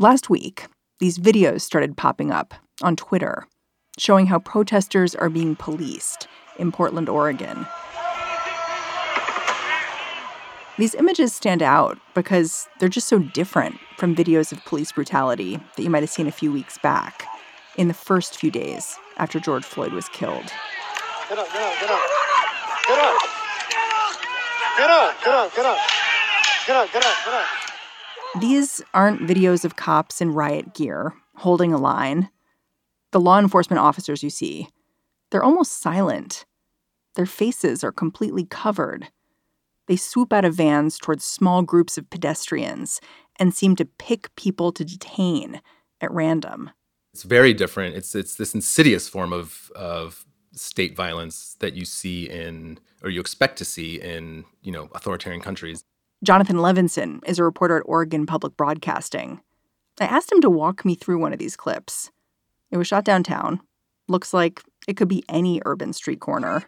[0.00, 0.64] Last week,
[0.98, 3.46] these videos started popping up on Twitter
[3.98, 6.26] showing how protesters are being policed
[6.58, 7.66] in Portland, Oregon.
[10.78, 15.82] These images stand out because they're just so different from videos of police brutality that
[15.82, 17.26] you might have seen a few weeks back
[17.76, 20.50] in the first few days after George Floyd was killed.
[21.28, 22.00] Get up, get up, get up.
[22.86, 23.20] Get up.
[24.78, 25.78] Get up, get up, get up.
[26.66, 27.59] Get up, get up.
[28.38, 32.30] These aren't videos of cops in riot gear holding a line.
[33.12, 34.68] The law enforcement officers you see,
[35.30, 36.44] they're almost silent.
[37.16, 39.08] Their faces are completely covered.
[39.88, 43.00] They swoop out of vans towards small groups of pedestrians
[43.40, 45.60] and seem to pick people to detain
[46.00, 46.70] at random.
[47.12, 47.96] It's very different.
[47.96, 53.20] It's it's this insidious form of of state violence that you see in or you
[53.20, 55.84] expect to see in, you know, authoritarian countries.
[56.22, 59.40] Jonathan Levinson is a reporter at Oregon Public Broadcasting.
[59.98, 62.10] I asked him to walk me through one of these clips.
[62.70, 63.60] It was shot downtown.
[64.06, 66.62] Looks like it could be any urban street corner.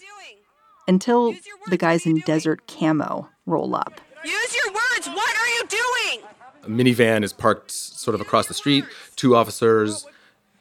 [0.89, 1.34] Until
[1.69, 4.00] the guys in desert camo roll up.
[4.25, 5.08] Use your words.
[5.08, 6.27] What are you doing?
[6.64, 8.86] A minivan is parked sort of across the street.
[9.17, 10.06] Two officers,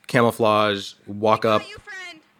[0.07, 1.61] camouflage, walk up,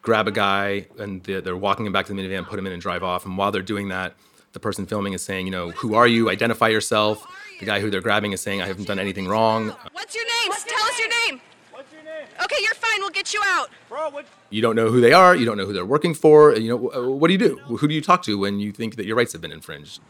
[0.02, 2.74] grab a guy, and they're, they're walking him back to the minivan, put him in,
[2.74, 3.26] and drive off.
[3.26, 4.16] And while they're doing that,
[4.54, 6.30] the person filming is saying, you know, who are you?
[6.30, 7.26] Identify yourself.
[7.60, 9.76] The guy who they're grabbing is saying, I haven't done anything wrong.
[9.94, 10.52] What's your name?
[10.68, 11.42] Tell us your name.
[11.72, 12.26] What's your name?
[12.44, 13.00] Okay, you're fine.
[13.00, 13.70] We'll get you out.
[13.88, 14.26] Bro, what?
[14.50, 15.36] You don't know who they are.
[15.36, 16.56] You don't know who they're working for.
[16.56, 16.78] You know,
[17.16, 17.58] what do you do?
[17.58, 20.02] Who do you talk to when you think that your rights have been infringed?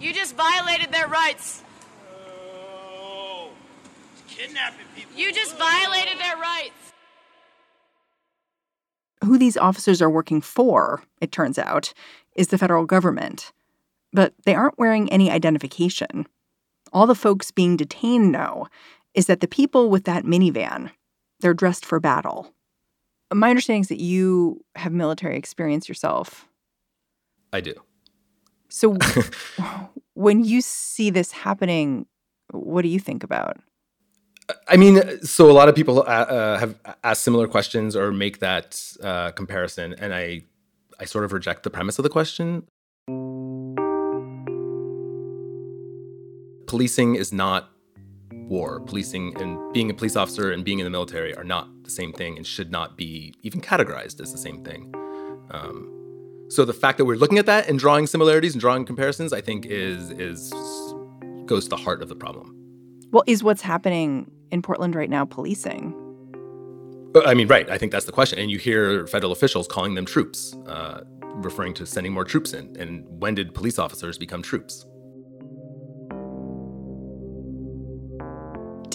[0.00, 1.62] You just violated their rights.
[2.28, 3.48] Oh,
[4.28, 5.16] kidnapping people.
[5.16, 6.74] You just violated their rights.
[9.24, 11.94] Who these officers are working for, it turns out,
[12.36, 13.52] is the federal government.
[14.14, 16.26] But they aren't wearing any identification.
[16.92, 18.68] All the folks being detained know
[19.12, 20.90] is that the people with that minivan,
[21.40, 22.54] they're dressed for battle.
[23.32, 26.46] My understanding is that you have military experience yourself.
[27.52, 27.74] I do.
[28.68, 28.96] So
[30.14, 32.06] when you see this happening,
[32.50, 33.58] what do you think about?
[34.68, 38.40] I mean, so a lot of people uh, uh, have asked similar questions or make
[38.40, 40.42] that uh, comparison, and I,
[41.00, 42.64] I sort of reject the premise of the question.
[46.66, 47.70] Policing is not
[48.32, 48.80] war.
[48.80, 52.12] Policing and being a police officer and being in the military are not the same
[52.12, 54.92] thing, and should not be even categorized as the same thing.
[55.50, 55.90] Um,
[56.48, 59.40] so the fact that we're looking at that and drawing similarities and drawing comparisons, I
[59.40, 60.52] think, is is
[61.46, 62.54] goes to the heart of the problem.
[63.10, 65.94] Well, is what's happening in Portland right now policing?
[67.14, 67.68] Uh, I mean, right.
[67.70, 68.38] I think that's the question.
[68.38, 71.02] And you hear federal officials calling them troops, uh,
[71.34, 72.76] referring to sending more troops in.
[72.76, 74.84] And when did police officers become troops?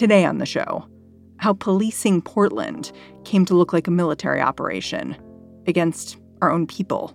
[0.00, 0.88] Today on the show,
[1.36, 2.90] how policing Portland
[3.26, 5.14] came to look like a military operation
[5.66, 7.14] against our own people.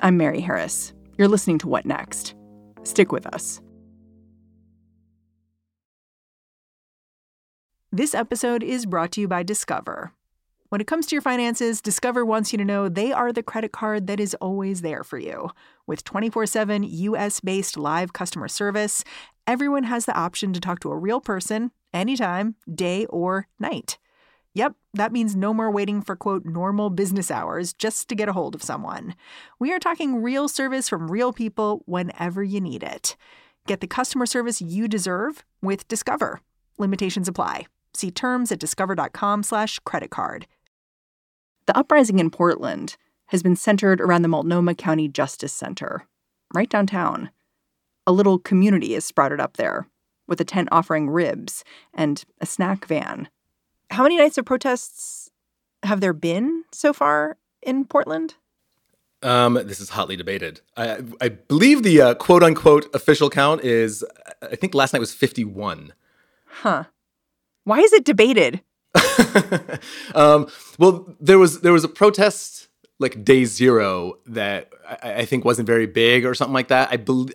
[0.00, 0.94] I'm Mary Harris.
[1.18, 2.34] You're listening to What Next?
[2.84, 3.60] Stick with us.
[7.92, 10.14] This episode is brought to you by Discover.
[10.70, 13.72] When it comes to your finances, Discover wants you to know they are the credit
[13.72, 15.50] card that is always there for you.
[15.86, 19.04] With 24 7 US based live customer service,
[19.46, 23.98] everyone has the option to talk to a real person anytime, day or night.
[24.54, 28.32] Yep, that means no more waiting for quote normal business hours just to get a
[28.32, 29.14] hold of someone.
[29.58, 33.16] We are talking real service from real people whenever you need it.
[33.66, 36.40] Get the customer service you deserve with Discover.
[36.78, 37.66] Limitations apply.
[37.94, 40.46] See terms at discover.com slash credit card.
[41.66, 42.96] The uprising in Portland
[43.26, 46.06] has been centered around the Multnomah County Justice Center,
[46.52, 47.30] right downtown.
[48.06, 49.86] A little community is sprouted up there,
[50.30, 51.62] with a tent offering ribs
[51.92, 53.28] and a snack van.
[53.90, 55.30] How many nights of protests
[55.82, 58.36] have there been so far in Portland?
[59.22, 60.62] Um, this is hotly debated.
[60.76, 64.02] I, I believe the uh, quote unquote official count is,
[64.40, 65.92] I think last night was 51.
[66.46, 66.84] Huh.
[67.64, 68.62] Why is it debated?
[70.14, 70.48] um,
[70.78, 72.68] well, there was there was a protest
[72.98, 74.72] like day zero that
[75.02, 76.88] I, I think wasn't very big or something like that.
[76.90, 77.34] I believe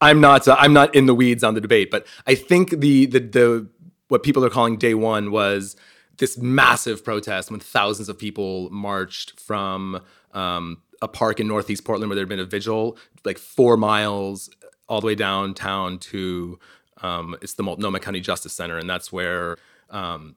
[0.00, 3.06] I'm not uh, I'm not in the weeds on the debate, but I think the
[3.06, 3.68] the the
[4.08, 5.76] what people are calling day one was
[6.18, 10.00] this massive protest when thousands of people marched from
[10.32, 14.48] um, a park in Northeast Portland where there had been a vigil, like four miles
[14.88, 16.58] all the way downtown to
[17.02, 19.56] um, it's the Multnomah County Justice Center, and that's where
[19.90, 20.36] um,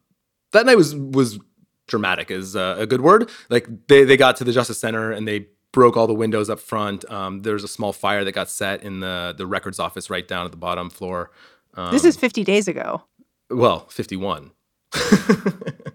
[0.52, 1.40] that night was was
[1.88, 3.30] dramatic is uh, a good word.
[3.50, 6.60] Like they they got to the Justice Center and they broke all the windows up
[6.60, 7.10] front.
[7.12, 10.28] Um, there was a small fire that got set in the the records office right
[10.28, 11.32] down at the bottom floor.
[11.76, 13.04] Um, this is 50 days ago.
[13.50, 14.52] Well, 51.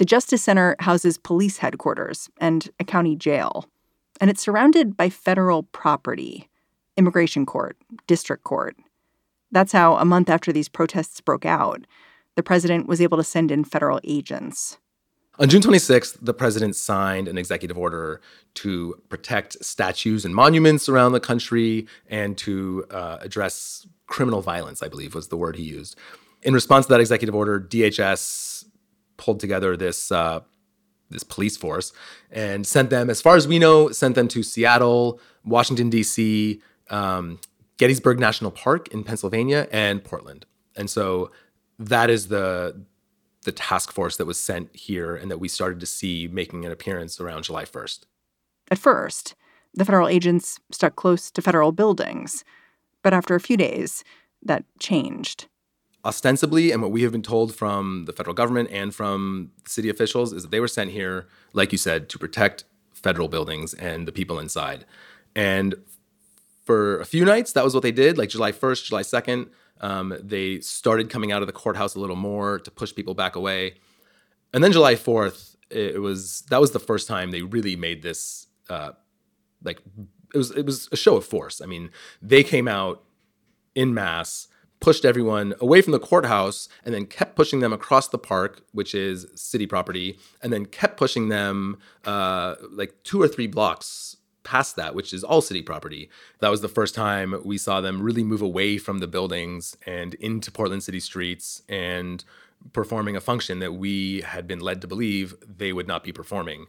[0.00, 3.66] The Justice Center houses police headquarters and a county jail,
[4.18, 6.48] and it's surrounded by federal property
[6.96, 7.76] immigration court,
[8.06, 8.78] district court.
[9.52, 11.86] That's how, a month after these protests broke out,
[12.34, 14.78] the president was able to send in federal agents.
[15.40, 18.20] On June 26th, the president signed an executive order
[18.56, 24.88] to protect statues and monuments around the country and to uh, address criminal violence, I
[24.88, 25.96] believe was the word he used.
[26.42, 28.66] In response to that executive order, DHS
[29.16, 30.40] pulled together this uh,
[31.08, 31.92] this police force
[32.30, 36.60] and sent them, as far as we know, sent them to Seattle, Washington D.C.,
[36.90, 37.40] um,
[37.78, 40.44] Gettysburg National Park in Pennsylvania, and Portland.
[40.76, 41.30] And so
[41.78, 42.84] that is the
[43.44, 46.72] the task force that was sent here and that we started to see making an
[46.72, 48.00] appearance around July 1st.
[48.70, 49.34] At first,
[49.74, 52.44] the federal agents stuck close to federal buildings,
[53.02, 54.04] but after a few days,
[54.42, 55.46] that changed
[56.04, 60.32] ostensibly, and what we have been told from the federal government and from city officials,
[60.32, 64.12] is that they were sent here, like you said, to protect federal buildings and the
[64.12, 64.84] people inside.
[65.34, 65.74] And
[66.64, 68.18] for a few nights, that was what they did.
[68.18, 69.48] Like July 1st, July 2nd,
[69.80, 73.36] um, they started coming out of the courthouse a little more to push people back
[73.36, 73.74] away.
[74.52, 78.46] And then July 4th, it was that was the first time they really made this
[78.68, 78.92] uh,
[79.62, 79.78] like
[80.34, 81.60] it was it was a show of force.
[81.60, 81.90] I mean,
[82.20, 83.04] they came out
[83.74, 84.48] in mass
[84.80, 88.94] pushed everyone away from the courthouse and then kept pushing them across the park, which
[88.94, 94.76] is city property, and then kept pushing them uh, like two or three blocks past
[94.76, 96.08] that, which is all city property.
[96.40, 100.14] That was the first time we saw them really move away from the buildings and
[100.14, 102.24] into Portland city streets and
[102.72, 106.66] performing a function that we had been led to believe they would not be performing.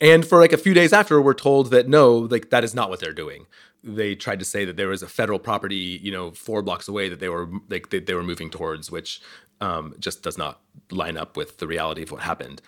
[0.00, 2.88] And for like a few days after, we're told that no, like that is not
[2.88, 3.46] what they're doing
[3.84, 7.08] they tried to say that there was a federal property, you know, four blocks away
[7.08, 9.20] that they were like they, they were moving towards, which
[9.60, 10.60] um, just does not
[10.90, 12.60] line up with the reality of what happened.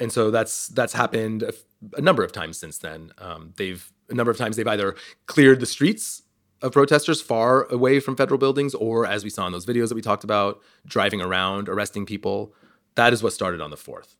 [0.00, 1.52] And so that's that's happened a,
[1.96, 3.12] a number of times since then.
[3.18, 4.96] Um, they've a number of times they've either
[5.26, 6.22] cleared the streets
[6.62, 9.94] of protesters far away from federal buildings, or as we saw in those videos that
[9.94, 12.54] we talked about, driving around, arresting people.
[12.94, 14.16] That is what started on the fourth.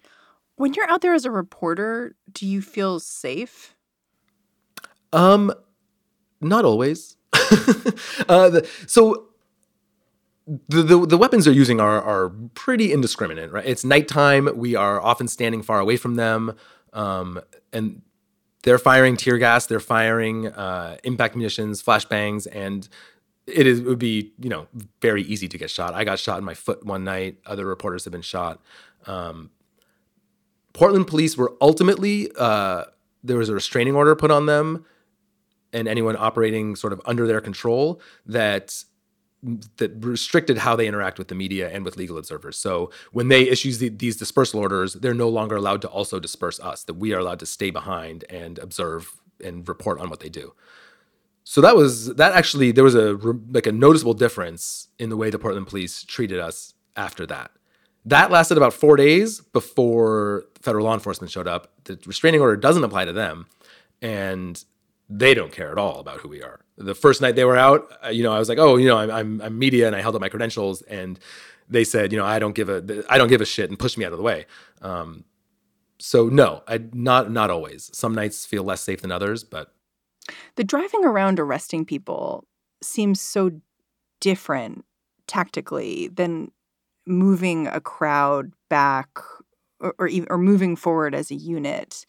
[0.57, 3.75] When you're out there as a reporter, do you feel safe?
[5.13, 5.53] Um,
[6.41, 7.17] not always.
[7.33, 9.29] uh, the, so
[10.47, 13.65] the, the, weapons they're using are are pretty indiscriminate, right?
[13.65, 14.49] It's nighttime.
[14.55, 16.55] We are often standing far away from them,
[16.93, 17.41] um,
[17.73, 18.03] and
[18.63, 19.67] they're firing tear gas.
[19.67, 22.87] They're firing uh, impact munitions, flashbangs, and
[23.47, 24.67] it is it would be you know
[25.01, 25.95] very easy to get shot.
[25.95, 27.39] I got shot in my foot one night.
[27.47, 28.61] Other reporters have been shot.
[29.07, 29.51] Um,
[30.75, 32.85] Portland police were ultimately uh,
[33.23, 34.85] there was a restraining order put on them
[35.73, 38.85] and anyone operating sort of under their control that
[39.77, 42.57] that restricted how they interact with the media and with legal observers.
[42.57, 46.59] So when they issue the, these dispersal orders, they're no longer allowed to also disperse
[46.61, 46.85] us.
[46.85, 50.55] That we are allowed to stay behind and observe and report on what they do.
[51.45, 53.19] So that was that actually there was a
[53.51, 57.51] like a noticeable difference in the way the Portland police treated us after that.
[58.07, 61.73] That lasted about 4 days before federal law enforcement showed up.
[61.85, 63.47] The restraining order doesn't apply to them
[64.01, 64.63] and
[65.09, 66.61] they don't care at all about who we are.
[66.77, 68.97] The first night they were out, uh, you know, I was like, oh, you know,
[68.97, 71.19] I'm, I'm, I'm media, and I held up my credentials, and
[71.69, 73.99] they said, you know, I don't give a, I don't give a shit, and pushed
[73.99, 74.47] me out of the way.
[74.83, 75.25] Um,
[75.99, 77.91] so no, I not not always.
[77.97, 79.73] Some nights feel less safe than others, but
[80.57, 82.45] the driving around arresting people
[82.83, 83.53] seems so
[84.21, 84.85] different
[85.27, 86.51] tactically than
[87.07, 89.19] moving a crowd back
[89.81, 92.05] or or, or moving forward as a unit.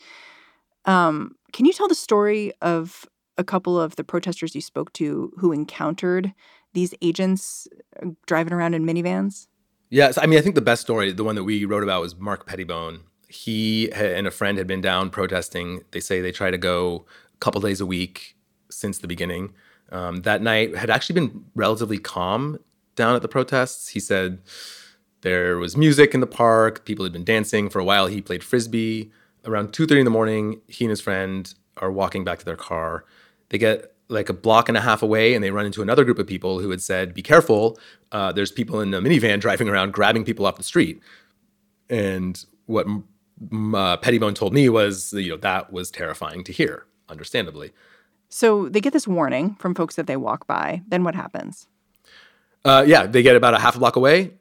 [0.86, 3.06] Um, can you tell the story of
[3.38, 6.34] a couple of the protesters you spoke to who encountered
[6.74, 7.66] these agents
[8.04, 9.48] uh, driving around in minivans?
[9.90, 12.14] Yes, I mean, I think the best story, the one that we wrote about, was
[12.18, 13.04] Mark Pettibone.
[13.30, 15.82] He and a friend had been down protesting.
[15.92, 18.36] They say they try to go a couple days a week
[18.70, 19.54] since the beginning.
[19.94, 22.60] Um, that night had actually been relatively calm
[22.98, 23.88] down at the protests.
[23.88, 24.40] He said
[25.22, 26.84] there was music in the park.
[26.84, 28.08] People had been dancing for a while.
[28.08, 29.14] He played frisbee
[29.46, 33.06] Around 2:30 in the morning, he and his friend are walking back to their car.
[33.50, 36.20] They get like a block and a half away and they run into another group
[36.20, 37.78] of people who had said, Be careful,
[38.12, 41.02] uh, there's people in a minivan driving around grabbing people off the street.
[41.90, 42.88] And what
[43.74, 47.72] uh, Pettibone told me was, you know, that was terrifying to hear, understandably.
[48.30, 50.82] So they get this warning from folks that they walk by.
[50.88, 51.68] Then what happens?
[52.64, 54.32] Uh, yeah, they get about a half a block away,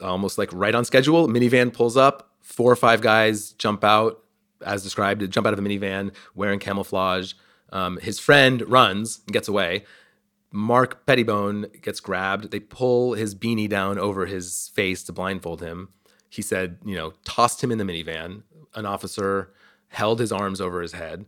[0.00, 1.28] almost like right on schedule.
[1.28, 4.22] Minivan pulls up, four or five guys jump out,
[4.64, 7.32] as described, jump out of a minivan wearing camouflage.
[7.72, 9.84] Um, his friend runs and gets away.
[10.52, 12.52] Mark Pettibone gets grabbed.
[12.52, 15.88] They pull his beanie down over his face to blindfold him.
[16.28, 18.42] He said, you know, tossed him in the minivan.
[18.74, 19.52] An officer
[19.88, 21.24] held his arms over his head.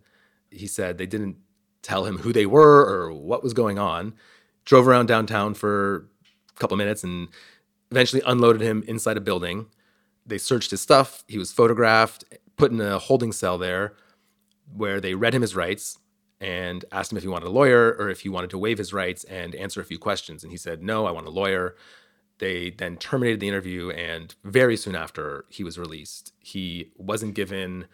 [0.50, 1.36] He said they didn't
[1.82, 4.14] tell him who they were or what was going on.
[4.64, 6.08] Drove around downtown for
[6.54, 7.28] a couple minutes and
[7.90, 9.66] eventually unloaded him inside a building.
[10.26, 11.24] They searched his stuff.
[11.28, 12.24] He was photographed,
[12.56, 13.94] put in a holding cell there
[14.74, 15.98] where they read him his rights
[16.40, 18.92] and asked him if he wanted a lawyer or if he wanted to waive his
[18.92, 20.42] rights and answer a few questions.
[20.42, 21.76] And he said, No, I want a lawyer.
[22.38, 26.34] They then terminated the interview, and very soon after, he was released.
[26.38, 27.86] He wasn't given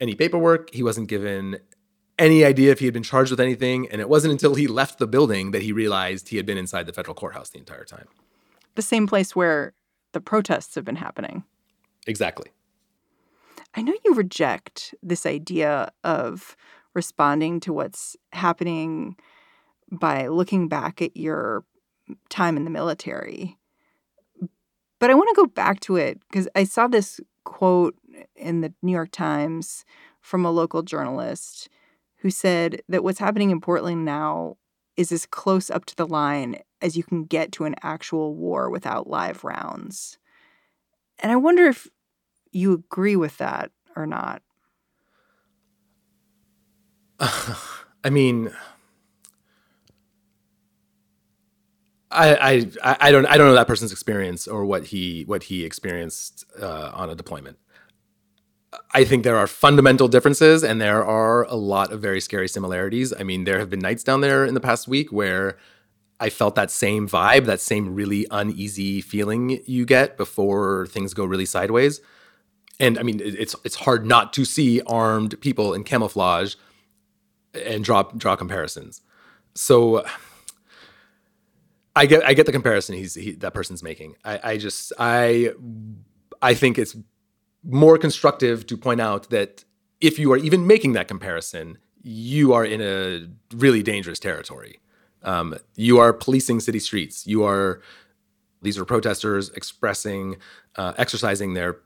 [0.00, 1.58] any paperwork, he wasn't given
[2.18, 3.88] any idea if he had been charged with anything.
[3.90, 6.86] And it wasn't until he left the building that he realized he had been inside
[6.86, 8.06] the federal courthouse the entire time.
[8.74, 9.74] The same place where
[10.12, 11.44] the protests have been happening.
[12.06, 12.50] Exactly.
[13.74, 16.56] I know you reject this idea of
[16.94, 19.16] responding to what's happening
[19.90, 21.64] by looking back at your
[22.28, 23.58] time in the military.
[24.98, 27.94] But I want to go back to it because I saw this quote
[28.36, 29.84] in the New York Times
[30.20, 31.68] from a local journalist
[32.16, 34.56] who said that what's happening in Portland now
[34.96, 38.68] is as close up to the line as you can get to an actual war
[38.68, 40.18] without live rounds.
[41.22, 41.88] And I wonder if
[42.52, 44.42] you agree with that or not.
[47.20, 48.50] I mean,
[52.10, 55.64] I, I I don't I don't know that person's experience or what he what he
[55.64, 57.58] experienced uh, on a deployment.
[58.92, 63.12] I think there are fundamental differences and there are a lot of very scary similarities.
[63.18, 65.58] I mean, there have been nights down there in the past week where
[66.20, 71.24] I felt that same vibe, that same really uneasy feeling you get before things go
[71.24, 72.00] really sideways.
[72.78, 76.54] And I mean, it's it's hard not to see armed people in camouflage
[77.54, 79.02] and draw draw comparisons.
[79.54, 80.04] So
[81.96, 84.16] I get I get the comparison he's he, that person's making.
[84.24, 85.52] I, I just I
[86.40, 86.96] I think it's
[87.62, 89.64] more constructive to point out that
[90.00, 94.78] if you are even making that comparison, you are in a really dangerous territory.
[95.22, 97.26] Um, you are policing city streets.
[97.26, 97.82] You are
[98.62, 100.36] these are protesters expressing,
[100.76, 101.78] uh, exercising their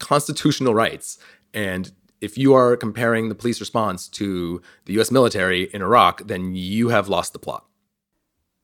[0.00, 1.18] constitutional rights,
[1.54, 6.54] and if you are comparing the police response to the US military in Iraq, then
[6.54, 7.64] you have lost the plot.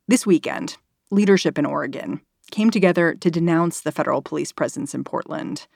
[0.09, 0.77] This weekend,
[1.11, 5.67] leadership in Oregon came together to denounce the federal police presence in Portland.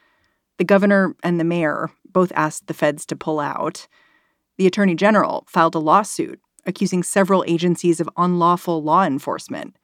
[0.59, 3.87] The governor and the mayor both asked the feds to pull out.
[4.59, 9.77] The attorney general filed a lawsuit accusing several agencies of unlawful law enforcement.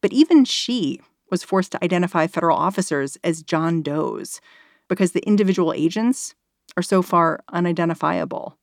[0.00, 1.00] But even she
[1.30, 4.40] was forced to identify federal officers as John Does
[4.88, 6.34] because the individual agents
[6.76, 8.56] are so far unidentifiable.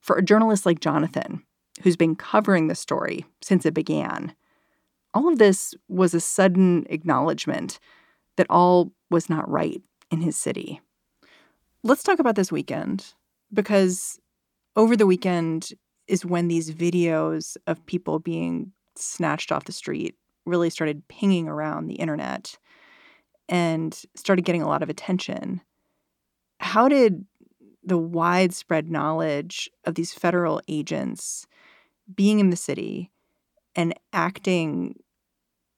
[0.00, 1.44] For a journalist like Jonathan,
[1.82, 4.34] who's been covering the story since it began,
[5.14, 7.78] all of this was a sudden acknowledgement
[8.36, 10.80] that all was not right in his city.
[11.84, 13.14] Let's talk about this weekend
[13.52, 14.18] because
[14.74, 15.72] over the weekend
[16.08, 21.86] is when these videos of people being snatched off the street really started pinging around
[21.86, 22.58] the internet
[23.48, 25.60] and started getting a lot of attention.
[26.58, 27.24] How did
[27.84, 31.46] the widespread knowledge of these federal agents
[32.14, 33.10] being in the city
[33.74, 34.96] and acting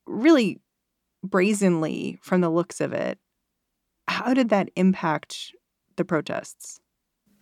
[0.07, 0.61] really
[1.23, 3.19] brazenly from the looks of it
[4.07, 5.53] how did that impact
[5.97, 6.81] the protests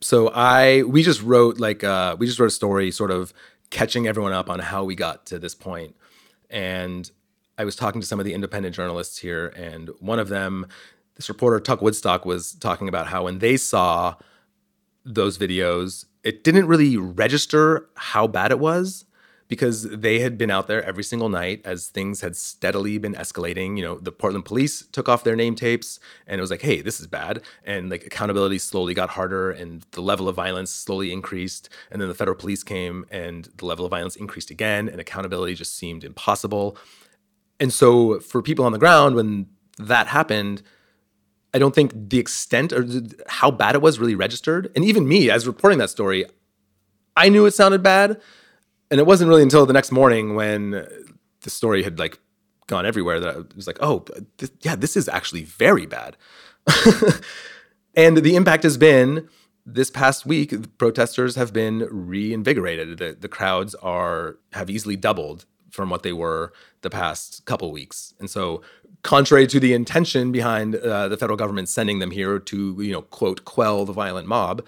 [0.03, 3.33] so i we just wrote like uh we just wrote a story sort of
[3.71, 5.97] catching everyone up on how we got to this point.
[6.51, 7.11] And
[7.57, 10.67] i was talking to some of the independent journalists here and one of them
[11.17, 14.17] this reporter Tuck Woodstock was talking about how when they saw
[15.05, 19.05] those videos, it didn't really register how bad it was
[19.53, 23.77] because they had been out there every single night as things had steadily been escalating.
[23.77, 26.81] You know, the Portland police took off their name tapes and it was like, hey,
[26.81, 27.43] this is bad.
[27.63, 31.69] And like accountability slowly got harder and the level of violence slowly increased.
[31.91, 35.55] And then the federal police came and the level of violence increased again and accountability
[35.55, 36.79] just seemed impossible.
[37.61, 40.63] And so for people on the ground, when that happened,
[41.53, 42.87] I don't think the extent or
[43.29, 44.73] how bad it was really registered.
[44.75, 46.25] And even me, as reporting that story,
[47.15, 48.19] I knew it sounded bad.
[48.93, 50.87] And it wasn't really until the next morning when
[51.41, 52.21] the story had like
[52.67, 54.05] gone everywhere that I was like, oh,
[54.61, 56.15] yeah, this is actually very bad.
[57.95, 59.31] and the impact has been
[59.65, 62.99] this past week, protesters have been reinvigorated.
[62.99, 68.13] The, the crowds are have easily doubled from what they were the past couple weeks.
[68.21, 68.61] And so,
[69.03, 73.03] contrary to the intention behind uh, the federal government sending them here to, you know,
[73.03, 74.67] quote, quell the violent mob,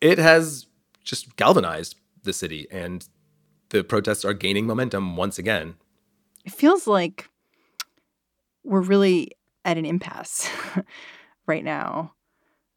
[0.00, 0.68] it has
[1.04, 3.06] just galvanized the city, and
[3.72, 5.74] the protests are gaining momentum once again.
[6.44, 7.28] It feels like
[8.64, 9.32] we're really
[9.64, 10.48] at an impasse
[11.46, 12.12] right now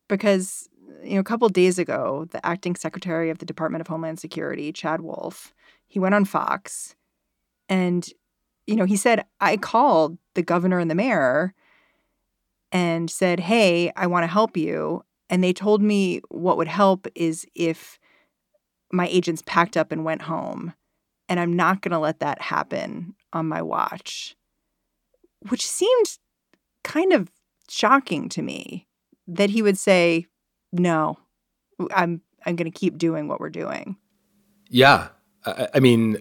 [0.07, 0.69] because
[1.03, 4.71] you know a couple days ago the acting secretary of the department of homeland security
[4.71, 5.53] chad wolf
[5.87, 6.95] he went on fox
[7.69, 8.09] and
[8.67, 11.53] you know he said i called the governor and the mayor
[12.71, 17.07] and said hey i want to help you and they told me what would help
[17.15, 17.99] is if
[18.91, 20.73] my agents packed up and went home
[21.27, 24.35] and i'm not going to let that happen on my watch
[25.49, 26.17] which seemed
[26.83, 27.29] kind of
[27.69, 28.87] shocking to me
[29.27, 30.27] that he would say,
[30.71, 31.17] "No,
[31.93, 33.97] I'm I'm going to keep doing what we're doing."
[34.69, 35.09] Yeah,
[35.45, 36.17] I, I mean,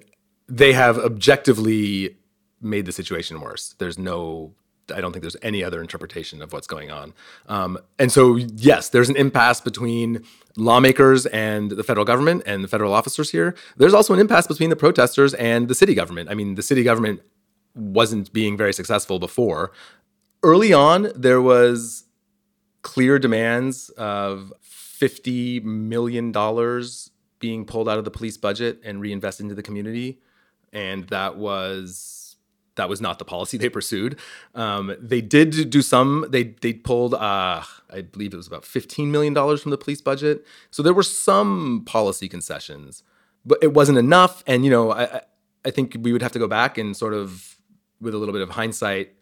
[0.49, 2.17] they have objectively
[2.61, 3.75] made the situation worse.
[3.79, 4.55] There's no
[4.95, 7.15] I don't think there's any other interpretation of what's going on.
[7.49, 10.25] Um, and so, yes, there's an impasse between
[10.57, 13.55] lawmakers and the federal government and the federal officers here.
[13.77, 16.31] There's also an impasse between the protesters and the city government.
[16.31, 17.23] I mean, the city government
[17.75, 19.73] wasn't being very successful before.
[20.43, 22.05] Early on, there was
[22.83, 26.33] clear demands of $50 million
[27.41, 30.21] being pulled out of the police budget and reinvested into the community.
[30.73, 32.14] And that was
[32.77, 34.19] that was not the policy they pursued.
[34.55, 36.27] Um, they did do some.
[36.29, 40.01] They they pulled, uh, I believe it was about fifteen million dollars from the police
[40.01, 40.45] budget.
[40.71, 43.03] So there were some policy concessions,
[43.45, 44.43] but it wasn't enough.
[44.47, 45.23] And you know, I
[45.65, 47.57] I think we would have to go back and sort of,
[48.01, 49.15] with a little bit of hindsight,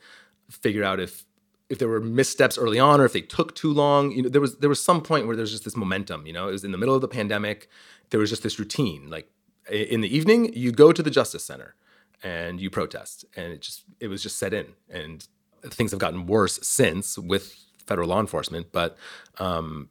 [0.51, 1.25] figure out if
[1.69, 4.13] if there were missteps early on or if they took too long.
[4.13, 6.27] You know, there was there was some point where there's just this momentum.
[6.27, 7.69] You know, it was in the middle of the pandemic.
[8.11, 9.09] There was just this routine.
[9.09, 9.31] Like
[9.71, 11.75] in the evening, you go to the Justice Center
[12.23, 14.67] and you protest, and it just it was just set in.
[14.89, 15.27] And
[15.65, 17.57] things have gotten worse since with
[17.87, 18.97] federal law enforcement, but
[19.39, 19.89] um,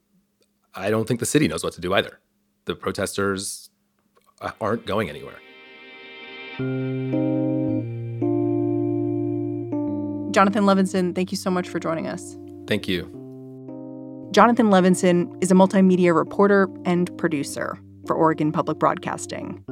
[0.74, 2.18] I don't think the city knows what to do either.
[2.64, 3.70] The protesters
[4.60, 5.38] aren't going anywhere.
[10.32, 12.36] Jonathan Levinson, thank you so much for joining us.
[12.66, 13.04] Thank you.
[14.32, 19.62] Jonathan Levinson is a multimedia reporter and producer for Oregon Public Broadcasting.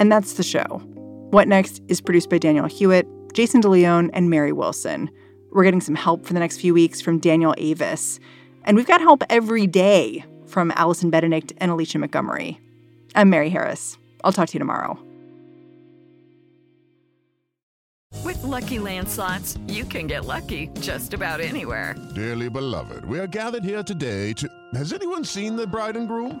[0.00, 0.82] And that's the show.
[1.30, 5.10] What Next is produced by Daniel Hewitt, Jason DeLeon, and Mary Wilson.
[5.52, 8.20] We're getting some help for the next few weeks from Daniel Avis.
[8.64, 12.60] And we've got help every day from Allison Benedikt and Alicia Montgomery.
[13.14, 13.98] I'm Mary Harris.
[14.24, 14.98] I'll talk to you tomorrow.
[18.24, 21.94] With Lucky Land slots, you can get lucky just about anywhere.
[22.14, 24.48] Dearly beloved, we are gathered here today to.
[24.74, 26.40] Has anyone seen the bride and groom?